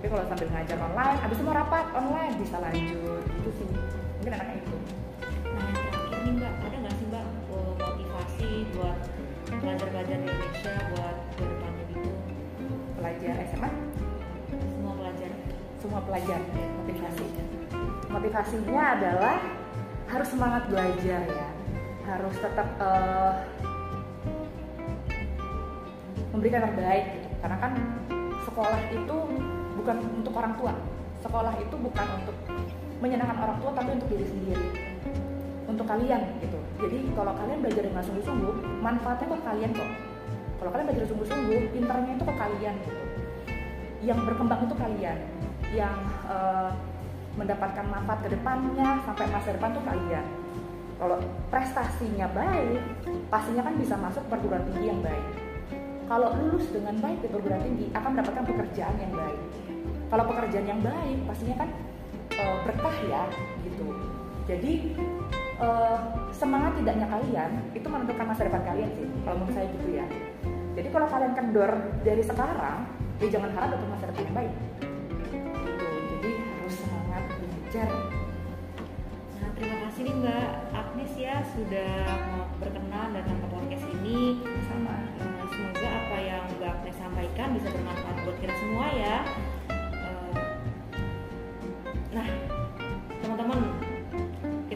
Tapi 0.00 0.06
kalau 0.08 0.24
sambil 0.32 0.48
ngajar 0.48 0.78
online 0.80 1.18
habis 1.20 1.36
itu 1.36 1.44
mau 1.44 1.56
rapat 1.56 1.86
online 1.92 2.32
bisa 2.40 2.56
lanjut. 2.56 3.20
Gitu 3.28 3.50
sih. 3.60 3.68
Mungkin 4.24 4.32
enaknya 4.32 4.56
itu 4.64 4.76
pelajar-pelajar 10.04 10.20
di 10.20 10.28
Indonesia 10.28 10.72
buat 10.92 11.16
ke 11.32 11.44
depannya 11.48 11.84
gitu. 11.88 12.10
Pelajar 13.00 13.34
SMA 13.48 13.70
semua 14.60 14.92
pelajar. 15.00 15.30
Semua 15.80 16.00
pelajar. 16.04 16.40
Motivasi. 16.84 17.26
Motivasinya 18.12 18.82
adalah 19.00 19.36
harus 20.12 20.28
semangat 20.28 20.62
belajar 20.68 21.20
ya. 21.24 21.48
Harus 22.04 22.36
tetap 22.36 22.68
eh, 22.76 23.32
memberikan 26.36 26.68
yang 26.68 26.74
terbaik 26.76 27.06
gitu. 27.16 27.28
Karena 27.40 27.56
kan 27.60 27.72
sekolah 28.44 28.80
itu 28.92 29.16
bukan 29.80 29.96
untuk 30.20 30.34
orang 30.36 30.54
tua. 30.60 30.72
Sekolah 31.24 31.54
itu 31.56 31.76
bukan 31.80 32.06
untuk 32.20 32.36
menyenangkan 33.00 33.40
orang 33.40 33.56
tua 33.56 33.70
tapi 33.72 33.90
untuk 33.96 34.08
diri 34.12 34.26
sendiri. 34.28 34.68
Untuk 35.64 35.88
kalian 35.88 36.20
gitu 36.44 36.60
jadi 36.74 36.98
kalau 37.14 37.32
kalian 37.38 37.58
belajar 37.62 37.82
dengan 37.86 38.02
sungguh-sungguh 38.02 38.54
manfaatnya 38.82 39.26
ke 39.30 39.38
kalian 39.46 39.70
kok. 39.70 39.90
Kalau 40.58 40.70
kalian 40.74 40.86
belajar 40.90 41.06
sungguh-sungguh 41.06 41.60
pinternya 41.70 42.12
itu 42.18 42.24
ke 42.26 42.34
kalian 42.34 42.74
gitu. 42.82 43.04
Yang 44.04 44.18
berkembang 44.26 44.60
itu 44.66 44.74
kalian. 44.74 45.18
Yang 45.70 45.96
eh, 46.26 46.70
mendapatkan 47.34 47.86
manfaat 47.90 48.20
ke 48.26 48.28
depannya 48.34 49.02
sampai 49.06 49.26
masa 49.30 49.48
depan 49.54 49.70
tuh 49.74 49.84
kalian. 49.86 50.26
Kalau 50.94 51.18
prestasinya 51.50 52.26
baik 52.30 52.80
pastinya 53.26 53.62
kan 53.66 53.74
bisa 53.78 53.94
masuk 53.98 54.22
perguruan 54.26 54.62
tinggi 54.70 54.86
yang 54.90 55.00
baik. 55.02 55.26
Kalau 56.04 56.36
lulus 56.36 56.68
dengan 56.70 56.94
baik 57.00 57.18
di 57.22 57.28
perguruan 57.30 57.62
tinggi 57.64 57.86
akan 57.94 58.08
mendapatkan 58.18 58.44
pekerjaan 58.50 58.96
yang 58.98 59.12
baik. 59.14 59.40
Kalau 60.10 60.24
pekerjaan 60.26 60.66
yang 60.66 60.80
baik 60.82 61.18
pastinya 61.26 61.56
kan 61.66 61.70
eh, 62.34 62.56
berkah 62.66 62.96
ya 63.06 63.22
gitu. 63.62 63.86
Jadi 64.44 64.72
eh, 65.60 65.98
semangat 66.34 66.72
tidaknya 66.78 67.06
kalian 67.06 67.50
itu 67.76 67.86
menentukan 67.86 68.26
masa 68.26 68.46
depan 68.46 68.62
kalian 68.66 68.90
sih 68.98 69.06
kalau 69.22 69.36
menurut 69.42 69.54
saya 69.54 69.66
gitu 69.70 69.88
ya. 69.94 70.06
Jadi 70.74 70.88
kalau 70.90 71.06
kalian 71.06 71.32
kendor 71.38 71.72
dari 72.02 72.22
sekarang 72.22 72.78
ya 73.22 73.28
jangan 73.30 73.50
harap 73.54 73.68
dapat 73.70 73.88
masa 73.94 74.04
depan 74.10 74.22
yang 74.26 74.36
baik. 74.36 74.54
Gitu. 75.30 75.86
Jadi 75.86 76.30
harus 76.42 76.74
semangat 76.82 77.22
belajar. 77.38 77.88
Nah, 79.38 79.50
terima 79.54 79.76
kasih 79.86 80.00
nih 80.02 80.14
Mbak 80.18 80.48
Agnes 80.74 81.12
ya 81.14 81.36
sudah 81.54 81.94
mau 82.34 82.44
berkenan 82.58 83.08
datang 83.14 83.38
ke 83.38 83.46
podcast 83.46 83.84
ini. 84.02 84.42
sama. 84.66 84.94
Eh, 85.22 85.46
semoga 85.54 85.88
apa 85.88 86.16
yang 86.18 86.44
Mbak 86.58 86.70
Agnes 86.74 86.96
sampaikan 86.98 87.48
bisa 87.54 87.68
bermanfaat 87.70 88.16
buat 88.26 88.36
kita 88.42 88.54
semua 88.58 88.86
ya. 88.90 89.16
Eh, 89.70 90.32
Nah, 92.14 92.30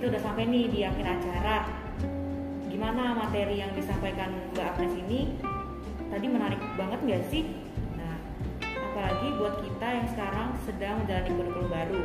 udah 0.09 0.21
sampai 0.25 0.49
nih 0.49 0.67
di 0.73 0.81
akhir 0.89 1.05
acara. 1.05 1.69
Gimana 2.73 3.13
materi 3.13 3.61
yang 3.61 3.77
disampaikan 3.77 4.33
Mbak 4.57 4.67
Agnes 4.73 4.95
ini? 5.05 5.37
Tadi 6.09 6.27
menarik 6.27 6.61
banget 6.81 7.01
nggak 7.05 7.23
sih? 7.29 7.45
Nah, 8.01 8.17
apalagi 8.65 9.29
buat 9.37 9.61
kita 9.61 9.89
yang 9.93 10.07
sekarang 10.09 10.49
sedang 10.65 11.05
menjalani 11.05 11.31
kurikulum 11.37 11.69
baru. 11.69 12.03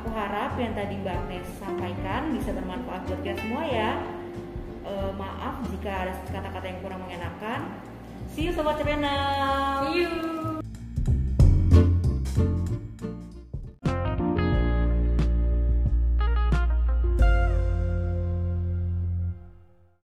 Aku 0.00 0.08
harap 0.16 0.56
yang 0.56 0.72
tadi 0.72 0.94
Mbak 1.04 1.16
Agnes 1.28 1.46
sampaikan 1.60 2.32
bisa 2.32 2.50
bermanfaat 2.56 3.02
buat 3.04 3.20
kita 3.20 3.36
semua 3.44 3.62
ya. 3.68 4.00
Eh, 4.84 5.10
maaf 5.16 5.60
jika 5.68 5.92
ada 6.08 6.12
kata-kata 6.32 6.66
yang 6.68 6.80
kurang 6.80 7.00
mengenakan. 7.04 7.60
See 8.32 8.48
you 8.48 8.52
sobat 8.56 8.80
Cepena. 8.80 9.16
see 9.92 10.08
you 10.08 10.53